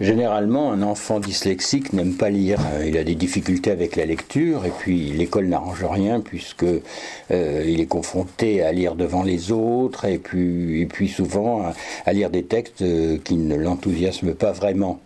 Généralement, 0.00 0.72
un 0.72 0.82
enfant 0.82 1.20
dyslexique 1.20 1.92
n'aime 1.92 2.14
pas 2.14 2.28
lire. 2.28 2.58
Euh, 2.74 2.86
il 2.86 2.98
a 2.98 3.04
des 3.04 3.14
difficultés 3.14 3.70
avec 3.70 3.94
la 3.94 4.04
lecture 4.04 4.66
et 4.66 4.72
puis 4.76 5.10
l'école 5.12 5.46
n'arrange 5.46 5.84
rien 5.84 6.20
puisque 6.20 6.64
euh, 6.64 7.64
il 7.64 7.80
est 7.80 7.86
confronté 7.86 8.62
à 8.62 8.72
lire 8.72 8.96
devant 8.96 9.22
les 9.22 9.52
autres 9.52 10.04
et 10.04 10.18
puis, 10.18 11.08
souvent 11.08 11.72
à, 12.06 12.12
lire 12.12 12.30
des 12.30 12.42
textes 12.42 12.82
euh, 12.82 13.18
qui 13.22 13.36
ne 13.36 13.54
l'enthousiasment 13.54 14.34
pas 14.34 14.52
vraiment. 14.52 15.00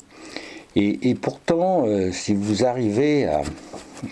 Et 0.77 1.16
pourtant, 1.16 1.86
si 2.12 2.34
vous 2.34 2.64
arrivez 2.64 3.25
à, 3.25 3.43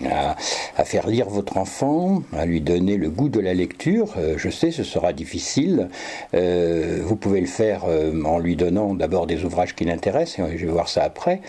à, 0.09 0.35
faire 0.83 1.07
lire 1.07 1.29
votre 1.29 1.57
enfant, 1.57 2.23
à 2.33 2.45
lui 2.45 2.61
donner 2.61 2.97
le 2.97 3.09
goût 3.09 3.29
de 3.29 3.39
la 3.39 3.53
lecture. 3.53 4.13
Euh, 4.17 4.35
je 4.37 4.49
sais, 4.49 4.71
ce 4.71 4.83
sera 4.83 5.13
difficile. 5.13 5.89
Euh, 6.33 7.01
vous 7.03 7.15
pouvez 7.15 7.41
le 7.41 7.47
faire 7.47 7.85
euh, 7.87 8.23
en 8.23 8.39
lui 8.39 8.55
donnant 8.55 8.93
d'abord 8.93 9.27
des 9.27 9.43
ouvrages 9.43 9.75
qui 9.75 9.85
l'intéressent, 9.85 10.47
et 10.47 10.57
je 10.57 10.65
vais 10.65 10.71
voir 10.71 10.89
ça 10.89 11.03
après, 11.03 11.41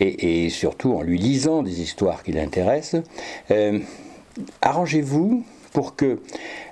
et, 0.00 0.48
surtout 0.50 0.94
en 0.94 1.02
lui 1.02 1.18
lisant 1.18 1.62
des 1.62 1.80
histoires 1.80 2.22
qui 2.22 2.32
l'intéressent. 2.32 3.02
Arrangez-vous 4.62 5.44
pour 5.72 5.96
que 5.96 6.20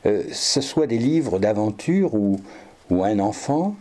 ce 0.04 0.60
soit 0.60 0.86
des 0.86 0.98
livres 0.98 1.38
d'aventure 1.38 2.14
où, 2.14 2.38
un 2.90 3.18
enfant 3.18 3.74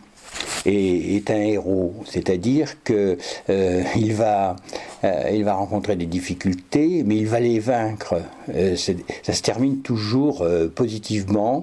est, 0.66 1.30
un 1.30 1.42
héros, 1.42 1.94
c'est-à-dire 2.06 2.84
que 2.84 3.18
euh, 3.50 3.84
il 3.96 4.14
va 4.14 4.56
euh, 5.04 5.30
il 5.34 5.44
va 5.44 5.54
rencontrer 5.54 5.96
des 5.96 6.06
difficultés, 6.06 7.04
mais 7.06 7.18
il 7.18 7.28
va 7.28 7.40
les 7.40 7.60
vaincre. 7.60 8.22
Euh, 8.54 8.76
ça 8.76 9.34
se 9.34 9.42
termine 9.42 9.82
toujours 9.82 10.46
positivement, 10.76 11.62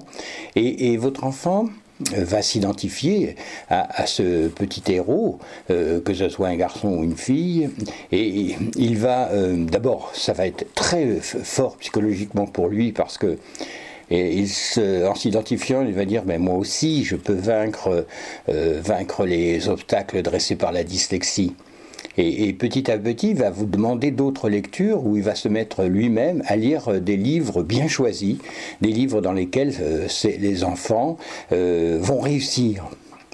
et, 0.55 0.97
votre 0.97 1.23
enfant 1.23 1.67
va 2.15 2.41
s'identifier 2.41 3.35
à, 3.69 4.05
ce 4.05 4.47
petit 4.47 4.83
héros, 4.91 5.39
que 5.67 6.13
ce 6.13 6.29
soit 6.29 6.47
un 6.47 6.55
garçon 6.55 6.89
ou 6.89 7.03
une 7.03 7.17
fille, 7.17 7.69
et 8.11 8.55
il 8.75 8.97
va, 8.97 9.29
d'abord, 9.55 10.11
ça 10.13 10.33
va 10.33 10.47
être 10.47 10.65
très 10.73 11.19
fort 11.21 11.77
psychologiquement 11.77 12.45
pour 12.45 12.67
lui, 12.67 12.91
parce 12.91 13.17
que 13.17 13.37
en 15.05 15.15
s'identifiant, 15.15 15.83
il 15.83 15.93
va 15.93 16.05
dire 16.05 16.23
ben, 16.23 16.41
Moi 16.41 16.55
aussi, 16.55 17.03
je 17.03 17.15
peux 17.15 17.33
vaincre, 17.33 18.05
euh, 18.49 18.81
vaincre 18.83 19.25
les 19.25 19.69
obstacles 19.69 20.21
dressés 20.21 20.55
par 20.55 20.71
la 20.71 20.83
dyslexie. 20.83 21.53
Et, 22.17 22.53
petit 22.53 22.91
à 22.91 22.97
petit, 22.97 23.31
il 23.31 23.37
va 23.37 23.49
vous 23.49 23.65
demander 23.65 24.11
d'autres 24.11 24.49
lectures 24.49 25.05
où 25.05 25.15
il 25.15 25.23
va 25.23 25.35
se 25.35 25.47
mettre 25.47 25.83
lui-même 25.83 26.43
à 26.45 26.55
lire 26.55 26.99
des 27.01 27.17
livres 27.17 27.63
bien 27.63 27.87
choisis, 27.87 28.37
des 28.81 28.89
livres 28.89 29.21
dans 29.21 29.33
lesquels 29.33 29.73
euh, 29.81 30.07
les 30.23 30.63
enfants 30.63 31.17
euh, 31.51 31.97
vont 32.01 32.19
réussir 32.19 32.85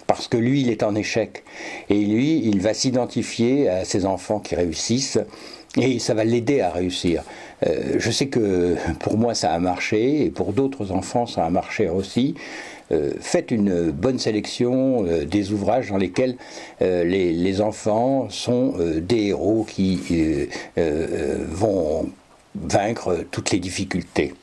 parce 0.08 0.28
que 0.28 0.38
lui, 0.38 0.62
il 0.62 0.70
est 0.70 0.84
en 0.84 0.96
échec. 0.96 1.44
Et 1.90 2.00
lui, 2.00 2.42
il 2.46 2.62
va 2.62 2.74
s'identifier 2.74 3.70
à 3.70 3.86
ces 3.86 4.06
enfants 4.06 4.40
qui 4.40 4.56
réussissent 4.56 5.20
et 5.76 6.00
ça 6.00 6.14
va 6.14 6.24
l'aider 6.24 6.62
à 6.62 6.72
réussir. 6.72 7.24
Euh, 7.66 7.96
je 7.98 8.12
sais 8.12 8.28
que 8.28 8.76
pour 9.00 9.18
moi 9.18 9.34
ça 9.34 9.54
a 9.54 9.60
marché 9.60 10.26
et 10.26 10.30
pour 10.30 10.54
d'autres 10.54 10.92
enfants 10.92 11.26
ça 11.26 11.46
a 11.46 11.50
marché 11.50 11.90
aussi. 11.90 12.36
Euh, 12.92 13.12
faites 13.20 13.52
une 13.52 13.92
bonne 13.92 14.18
sélection 14.18 15.06
euh, 15.06 15.26
des 15.26 15.52
ouvrages 15.52 15.90
dans 15.90 15.98
lesquels 15.98 16.38
les, 16.80 17.34
les, 17.34 17.62
enfants 17.62 18.30
sont 18.30 18.76
des 19.02 19.28
héros 19.28 19.66
qui 19.68 20.00
vont 20.78 22.10
vaincre 22.56 23.26
toutes 23.30 23.52
les 23.52 23.60
difficultés. 23.60 24.34